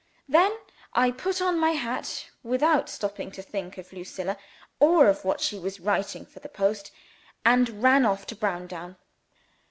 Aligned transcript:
Then, 0.27 0.57
I 0.93 1.11
put 1.11 1.43
on 1.43 1.59
my 1.59 1.73
hat, 1.73 2.31
without 2.41 2.89
stopping 2.89 3.29
to 3.33 3.43
think 3.43 3.77
of 3.77 3.93
Lucilla, 3.93 4.35
or 4.79 5.05
of 5.07 5.23
what 5.23 5.39
she 5.39 5.59
was 5.59 5.79
writing 5.79 6.25
for 6.25 6.39
the 6.39 6.49
post, 6.49 6.89
and 7.45 7.83
ran 7.83 8.03
off 8.03 8.25
to 8.25 8.35
Browndown. 8.35 8.97